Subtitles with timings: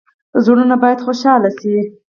[0.45, 1.75] زړونه باید خوشحاله شي